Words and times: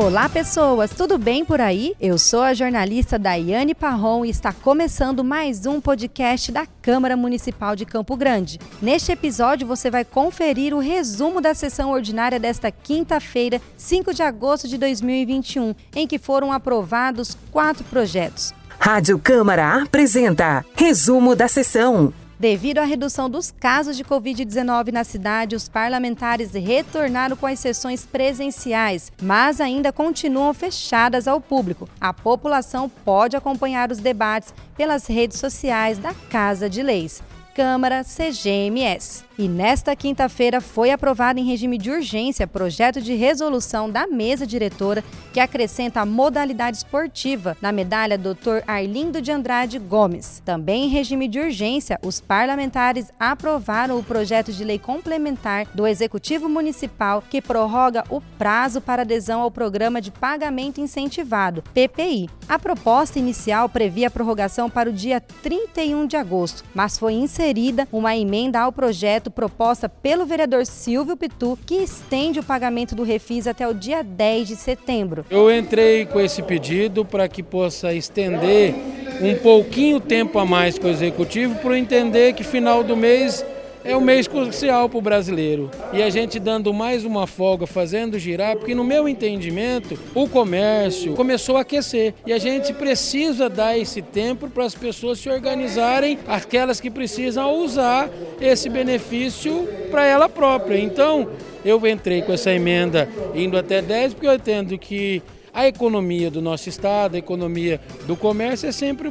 Olá, 0.00 0.28
pessoas, 0.28 0.92
tudo 0.92 1.18
bem 1.18 1.44
por 1.44 1.60
aí? 1.60 1.92
Eu 2.00 2.18
sou 2.18 2.40
a 2.42 2.54
jornalista 2.54 3.18
Daiane 3.18 3.74
Parron 3.74 4.24
e 4.24 4.30
está 4.30 4.52
começando 4.52 5.24
mais 5.24 5.66
um 5.66 5.80
podcast 5.80 6.52
da 6.52 6.64
Câmara 6.80 7.16
Municipal 7.16 7.74
de 7.74 7.84
Campo 7.84 8.16
Grande. 8.16 8.60
Neste 8.80 9.10
episódio, 9.10 9.66
você 9.66 9.90
vai 9.90 10.04
conferir 10.04 10.72
o 10.72 10.78
resumo 10.78 11.40
da 11.40 11.52
sessão 11.52 11.90
ordinária 11.90 12.38
desta 12.38 12.70
quinta-feira, 12.70 13.60
5 13.76 14.14
de 14.14 14.22
agosto 14.22 14.68
de 14.68 14.78
2021, 14.78 15.74
em 15.96 16.06
que 16.06 16.16
foram 16.16 16.52
aprovados 16.52 17.36
quatro 17.50 17.82
projetos. 17.82 18.54
Rádio 18.78 19.18
Câmara 19.18 19.82
apresenta 19.82 20.64
Resumo 20.76 21.34
da 21.34 21.48
Sessão. 21.48 22.14
Devido 22.38 22.78
à 22.78 22.84
redução 22.84 23.28
dos 23.28 23.50
casos 23.50 23.96
de 23.96 24.04
Covid-19 24.04 24.92
na 24.92 25.02
cidade, 25.02 25.56
os 25.56 25.68
parlamentares 25.68 26.52
retornaram 26.52 27.36
com 27.36 27.46
as 27.46 27.58
sessões 27.58 28.06
presenciais, 28.06 29.10
mas 29.20 29.60
ainda 29.60 29.92
continuam 29.92 30.54
fechadas 30.54 31.26
ao 31.26 31.40
público. 31.40 31.88
A 32.00 32.12
população 32.12 32.88
pode 32.88 33.36
acompanhar 33.36 33.90
os 33.90 33.98
debates 33.98 34.54
pelas 34.76 35.08
redes 35.08 35.40
sociais 35.40 35.98
da 35.98 36.14
Casa 36.14 36.70
de 36.70 36.80
Leis. 36.80 37.20
Câmara 37.58 38.04
CGMS. 38.04 39.24
E 39.36 39.48
nesta 39.48 39.94
quinta-feira 39.96 40.60
foi 40.60 40.92
aprovado 40.92 41.40
em 41.40 41.44
regime 41.44 41.76
de 41.76 41.90
urgência 41.90 42.46
projeto 42.46 43.00
de 43.00 43.14
resolução 43.14 43.90
da 43.90 44.06
mesa 44.06 44.46
diretora 44.46 45.02
que 45.32 45.40
acrescenta 45.40 46.00
a 46.00 46.06
modalidade 46.06 46.78
esportiva 46.78 47.56
na 47.60 47.72
medalha 47.72 48.18
Dr. 48.18 48.62
Arlindo 48.66 49.20
de 49.20 49.32
Andrade 49.32 49.78
Gomes. 49.78 50.40
Também 50.44 50.84
em 50.84 50.88
regime 50.88 51.26
de 51.26 51.40
urgência, 51.40 51.98
os 52.02 52.20
parlamentares 52.20 53.12
aprovaram 53.18 53.98
o 53.98 54.04
projeto 54.04 54.52
de 54.52 54.64
lei 54.64 54.78
complementar 54.78 55.66
do 55.74 55.86
Executivo 55.86 56.48
Municipal 56.48 57.22
que 57.28 57.42
prorroga 57.42 58.04
o 58.10 58.20
prazo 58.20 58.80
para 58.80 59.02
adesão 59.02 59.40
ao 59.40 59.50
Programa 59.50 60.00
de 60.00 60.10
Pagamento 60.12 60.80
Incentivado, 60.80 61.62
PPI. 61.74 62.28
A 62.48 62.58
proposta 62.58 63.18
inicial 63.18 63.68
previa 63.68 64.08
a 64.08 64.10
prorrogação 64.10 64.70
para 64.70 64.90
o 64.90 64.92
dia 64.92 65.20
31 65.20 66.06
de 66.06 66.16
agosto, 66.16 66.64
mas 66.74 66.98
foi 66.98 67.14
inserida 67.14 67.47
uma 67.92 68.16
emenda 68.16 68.60
ao 68.60 68.72
projeto 68.72 68.98
projeto 68.98 69.30
proposta 69.30 69.88
pelo 69.88 70.26
vereador 70.26 70.66
Silvio 70.66 71.16
Pitu, 71.16 71.58
que 71.64 71.76
estende 71.76 72.40
o 72.40 72.42
pagamento 72.42 72.94
do 72.94 73.02
refis 73.02 73.46
até 73.46 73.66
o 73.66 73.72
dia 73.72 74.02
10 74.02 74.48
de 74.48 74.56
setembro. 74.56 75.24
Eu 75.30 75.54
entrei 75.54 76.04
com 76.04 76.20
esse 76.20 76.42
pedido 76.42 77.04
para 77.04 77.28
que 77.28 77.42
possa 77.42 77.92
estender 77.94 78.74
um 79.20 79.34
pouquinho 79.36 80.00
tempo 80.00 80.38
a 80.38 80.44
mais 80.44 80.78
com 80.78 80.86
o 80.86 80.90
executivo, 80.90 81.54
para 81.56 81.78
entender 81.78 82.32
que 82.34 82.42
final 82.42 82.82
do 82.82 82.96
mês 82.96 83.44
é 83.88 83.96
um 83.96 84.02
mês 84.02 84.28
crucial 84.28 84.86
para 84.86 84.98
o 84.98 85.00
brasileiro. 85.00 85.70
E 85.94 86.02
a 86.02 86.10
gente 86.10 86.38
dando 86.38 86.74
mais 86.74 87.06
uma 87.06 87.26
folga, 87.26 87.66
fazendo 87.66 88.18
girar, 88.18 88.54
porque 88.54 88.74
no 88.74 88.84
meu 88.84 89.08
entendimento, 89.08 89.98
o 90.14 90.28
comércio 90.28 91.14
começou 91.14 91.56
a 91.56 91.62
aquecer. 91.62 92.12
E 92.26 92.32
a 92.34 92.36
gente 92.36 92.74
precisa 92.74 93.48
dar 93.48 93.78
esse 93.78 94.02
tempo 94.02 94.50
para 94.50 94.66
as 94.66 94.74
pessoas 94.74 95.18
se 95.18 95.30
organizarem, 95.30 96.18
aquelas 96.28 96.82
que 96.82 96.90
precisam 96.90 97.50
usar 97.62 98.10
esse 98.38 98.68
benefício 98.68 99.66
para 99.90 100.04
ela 100.04 100.28
própria. 100.28 100.78
Então, 100.78 101.26
eu 101.64 101.84
entrei 101.86 102.20
com 102.20 102.34
essa 102.34 102.52
emenda 102.52 103.08
indo 103.34 103.56
até 103.56 103.80
10, 103.80 104.12
porque 104.12 104.28
eu 104.28 104.34
entendo 104.34 104.76
que 104.76 105.22
a 105.50 105.66
economia 105.66 106.30
do 106.30 106.42
nosso 106.42 106.68
estado, 106.68 107.14
a 107.14 107.18
economia 107.18 107.80
do 108.06 108.14
comércio 108.14 108.68
é 108.68 108.72
sempre 108.72 109.10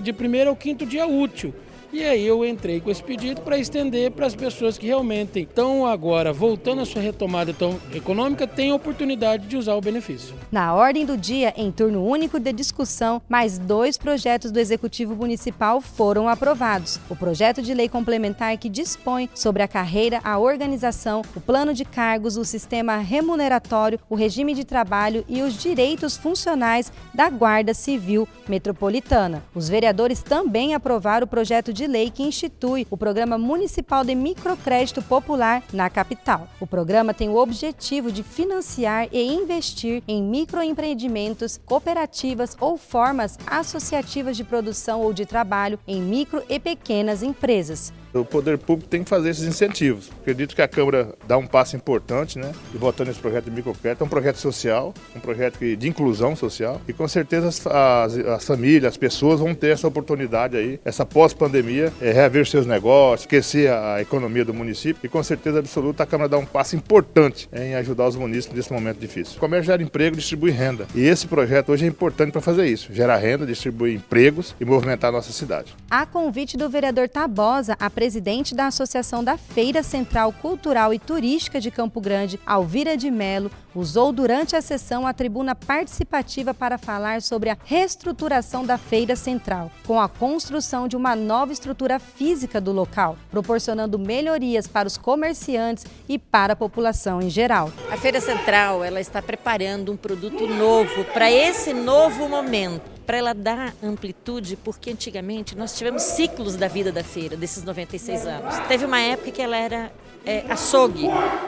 de 0.00 0.12
primeiro 0.12 0.50
ao 0.50 0.56
quinto 0.56 0.84
dia 0.84 1.06
útil. 1.06 1.54
E 1.92 2.04
aí 2.04 2.26
eu 2.26 2.44
entrei 2.44 2.80
com 2.80 2.90
esse 2.90 3.02
pedido 3.02 3.40
para 3.40 3.56
estender 3.56 4.10
para 4.10 4.26
as 4.26 4.34
pessoas 4.34 4.76
que 4.76 4.86
realmente 4.86 5.40
estão 5.40 5.86
agora 5.86 6.32
voltando 6.32 6.82
à 6.82 6.84
sua 6.84 7.00
retomada 7.00 7.54
econômica, 7.94 8.46
têm 8.46 8.70
a 8.70 8.74
oportunidade 8.74 9.46
de 9.46 9.56
usar 9.56 9.74
o 9.74 9.80
benefício. 9.80 10.34
Na 10.50 10.74
ordem 10.74 11.06
do 11.06 11.16
dia, 11.16 11.54
em 11.56 11.70
turno 11.70 12.04
único 12.04 12.40
de 12.40 12.52
discussão, 12.52 13.22
mais 13.28 13.58
dois 13.58 13.96
projetos 13.96 14.50
do 14.50 14.58
Executivo 14.58 15.14
Municipal 15.14 15.80
foram 15.80 16.28
aprovados. 16.28 16.98
O 17.08 17.14
projeto 17.14 17.62
de 17.62 17.72
lei 17.72 17.88
complementar 17.88 18.56
que 18.58 18.68
dispõe 18.68 19.30
sobre 19.34 19.62
a 19.62 19.68
carreira, 19.68 20.20
a 20.24 20.38
organização, 20.38 21.22
o 21.34 21.40
plano 21.40 21.72
de 21.72 21.84
cargos, 21.84 22.36
o 22.36 22.44
sistema 22.44 22.96
remuneratório, 22.96 24.00
o 24.10 24.14
regime 24.14 24.54
de 24.54 24.64
trabalho 24.64 25.24
e 25.28 25.40
os 25.40 25.56
direitos 25.56 26.16
funcionais 26.16 26.92
da 27.14 27.30
Guarda 27.30 27.72
Civil 27.72 28.28
Metropolitana. 28.48 29.44
Os 29.54 29.68
vereadores 29.68 30.22
também 30.22 30.74
aprovaram 30.74 31.24
o 31.24 31.28
projeto 31.28 31.72
de 31.76 31.86
lei 31.86 32.10
que 32.10 32.22
institui 32.22 32.86
o 32.90 32.96
Programa 32.96 33.36
Municipal 33.36 34.02
de 34.02 34.14
Microcrédito 34.14 35.02
Popular 35.02 35.62
na 35.74 35.90
capital. 35.90 36.48
O 36.58 36.66
programa 36.66 37.12
tem 37.12 37.28
o 37.28 37.36
objetivo 37.36 38.10
de 38.10 38.22
financiar 38.22 39.08
e 39.12 39.22
investir 39.22 40.02
em 40.08 40.22
microempreendimentos, 40.22 41.60
cooperativas 41.66 42.56
ou 42.58 42.78
formas 42.78 43.38
associativas 43.46 44.38
de 44.38 44.42
produção 44.42 45.02
ou 45.02 45.12
de 45.12 45.26
trabalho 45.26 45.78
em 45.86 46.00
micro 46.00 46.42
e 46.48 46.58
pequenas 46.58 47.22
empresas. 47.22 47.92
O 48.20 48.24
poder 48.24 48.56
público 48.56 48.88
tem 48.88 49.04
que 49.04 49.10
fazer 49.10 49.30
esses 49.30 49.44
incentivos. 49.44 50.10
Acredito 50.22 50.54
que 50.54 50.62
a 50.62 50.68
Câmara 50.68 51.14
dá 51.26 51.36
um 51.36 51.46
passo 51.46 51.76
importante, 51.76 52.38
né? 52.38 52.52
E 52.74 52.78
votando 52.78 53.10
esse 53.10 53.20
projeto 53.20 53.44
de 53.44 53.50
microcrédito, 53.50 54.02
é 54.02 54.06
um 54.06 54.08
projeto 54.08 54.36
social, 54.36 54.94
um 55.14 55.20
projeto 55.20 55.58
de 55.58 55.88
inclusão 55.88 56.34
social. 56.34 56.80
E 56.88 56.92
com 56.92 57.06
certeza 57.06 57.48
as, 57.48 57.66
as, 57.66 58.16
as 58.16 58.44
famílias, 58.44 58.84
as 58.92 58.96
pessoas 58.96 59.40
vão 59.40 59.54
ter 59.54 59.68
essa 59.68 59.86
oportunidade 59.86 60.56
aí, 60.56 60.80
essa 60.84 61.04
pós-pandemia, 61.04 61.65
é, 62.00 62.12
reaver 62.12 62.46
seus 62.46 62.66
negócios, 62.66 63.22
esquecer 63.22 63.70
a, 63.70 63.94
a, 63.94 64.02
economia 64.02 64.44
do 64.44 64.54
município. 64.54 65.00
E 65.04 65.08
com 65.08 65.22
certeza 65.22 65.58
absoluta 65.58 66.02
a 66.02 66.06
Câmara 66.06 66.28
dá 66.28 66.38
um 66.38 66.46
passo 66.46 66.76
importante 66.76 67.48
em 67.52 67.74
ajudar 67.74 68.06
os 68.06 68.16
municípios 68.16 68.56
nesse 68.56 68.72
momento 68.72 68.98
difícil. 68.98 69.36
O 69.36 69.40
comércio 69.40 69.66
gera 69.66 69.82
emprego, 69.82 70.16
distribui 70.16 70.50
renda. 70.50 70.86
E 70.94 71.04
esse 71.04 71.26
projeto 71.26 71.70
hoje 71.70 71.84
é 71.84 71.88
importante 71.88 72.32
para 72.32 72.40
fazer 72.40 72.66
isso: 72.66 72.92
gerar 72.92 73.16
renda, 73.16 73.46
distribuir 73.46 73.94
empregos 73.94 74.54
e 74.60 74.64
movimentar 74.64 75.10
a 75.10 75.12
nossa 75.12 75.32
cidade. 75.32 75.74
A 75.90 76.06
convite 76.06 76.56
do 76.56 76.68
vereador 76.68 77.08
Tabosa, 77.08 77.76
a 77.78 77.90
presidente 77.90 78.54
da 78.54 78.66
Associação 78.66 79.22
da 79.22 79.36
Feira 79.36 79.82
Central 79.82 80.32
Cultural 80.32 80.92
e 80.92 80.98
Turística 80.98 81.60
de 81.60 81.70
Campo 81.70 82.00
Grande, 82.00 82.38
Alvira 82.46 82.96
de 82.96 83.10
Melo, 83.10 83.50
usou 83.74 84.12
durante 84.12 84.56
a 84.56 84.62
sessão 84.62 85.06
a 85.06 85.12
tribuna 85.12 85.54
participativa 85.54 86.54
para 86.54 86.78
falar 86.78 87.20
sobre 87.20 87.50
a 87.50 87.58
reestruturação 87.64 88.64
da 88.64 88.78
Feira 88.78 89.14
Central, 89.14 89.70
com 89.86 90.00
a 90.00 90.08
construção 90.08 90.88
de 90.88 90.96
uma 90.96 91.14
nova 91.14 91.52
estrutura 91.56 91.98
física 91.98 92.60
do 92.60 92.72
local, 92.72 93.16
proporcionando 93.30 93.98
melhorias 93.98 94.66
para 94.66 94.86
os 94.86 94.96
comerciantes 94.96 95.84
e 96.08 96.18
para 96.18 96.52
a 96.52 96.56
população 96.56 97.20
em 97.20 97.30
geral. 97.30 97.72
A 97.90 97.96
Feira 97.96 98.20
Central 98.20 98.84
ela 98.84 99.00
está 99.00 99.20
preparando 99.20 99.90
um 99.90 99.96
produto 99.96 100.46
novo 100.46 101.04
para 101.12 101.30
esse 101.30 101.72
novo 101.72 102.28
momento 102.28 102.95
para 103.06 103.18
ela 103.18 103.32
dar 103.32 103.72
amplitude, 103.82 104.56
porque 104.56 104.90
antigamente 104.90 105.56
nós 105.56 105.76
tivemos 105.78 106.02
ciclos 106.02 106.56
da 106.56 106.66
vida 106.66 106.90
da 106.90 107.04
feira, 107.04 107.36
desses 107.36 107.62
96 107.62 108.26
anos. 108.26 108.58
Teve 108.66 108.84
uma 108.84 109.00
época 109.00 109.30
que 109.30 109.40
ela 109.40 109.56
era 109.56 109.92
é, 110.26 110.44
açougue, 110.48 111.06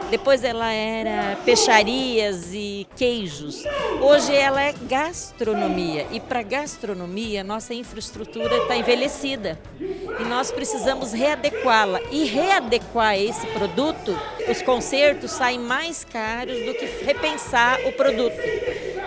depois 0.09 0.45
ela 0.45 0.73
era 0.73 1.37
peixarias 1.45 2.51
e 2.55 2.87
queijos. 2.97 3.65
Hoje 4.01 4.33
ela 4.35 4.63
é 4.63 4.73
gastronomia 4.89 6.07
e 6.13 6.21
para 6.21 6.43
gastronomia 6.43 7.43
nossa 7.43 7.75
infraestrutura 7.75 8.57
está 8.59 8.77
envelhecida 8.77 9.59
e 9.81 10.23
nós 10.29 10.53
precisamos 10.53 11.13
readequá-la 11.13 12.01
e 12.13 12.25
readequar 12.25 13.19
esse 13.19 13.47
produto. 13.49 14.17
Os 14.49 14.63
concertos 14.63 15.33
saem 15.33 15.59
mais 15.59 16.05
caros 16.05 16.65
do 16.65 16.73
que 16.75 16.87
repensar 17.05 17.81
o 17.85 17.93
produto. 17.93 18.37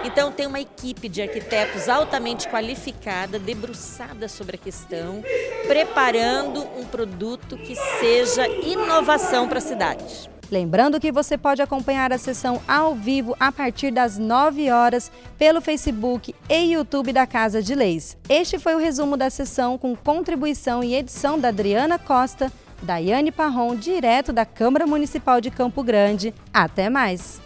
Então 0.03 0.31
tem 0.31 0.47
uma 0.47 0.59
equipe 0.59 1.07
de 1.07 1.21
arquitetos 1.21 1.87
altamente 1.87 2.47
qualificada, 2.47 3.37
debruçada 3.37 4.27
sobre 4.27 4.55
a 4.55 4.59
questão, 4.59 5.23
preparando 5.67 6.61
um 6.77 6.85
produto 6.85 7.57
que 7.57 7.75
seja 7.75 8.47
inovação 8.47 9.47
para 9.47 9.59
a 9.59 9.61
cidade. 9.61 10.29
Lembrando 10.51 10.99
que 10.99 11.13
você 11.13 11.37
pode 11.37 11.61
acompanhar 11.61 12.11
a 12.11 12.17
sessão 12.17 12.61
ao 12.67 12.93
vivo 12.93 13.33
a 13.39 13.53
partir 13.53 13.89
das 13.89 14.17
9 14.17 14.69
horas 14.69 15.09
pelo 15.37 15.61
Facebook 15.61 16.35
e 16.49 16.73
YouTube 16.73 17.13
da 17.13 17.25
Casa 17.25 17.63
de 17.63 17.73
Leis. 17.73 18.17
Este 18.27 18.59
foi 18.59 18.75
o 18.75 18.79
resumo 18.79 19.15
da 19.15 19.29
sessão 19.29 19.77
com 19.77 19.95
contribuição 19.95 20.83
e 20.83 20.93
edição 20.93 21.39
da 21.39 21.47
Adriana 21.47 21.97
Costa, 21.97 22.51
Daiane 22.81 23.31
Parron, 23.31 23.75
direto 23.77 24.33
da 24.33 24.45
Câmara 24.45 24.85
Municipal 24.85 25.39
de 25.39 25.49
Campo 25.49 25.81
Grande. 25.83 26.33
Até 26.53 26.89
mais! 26.89 27.39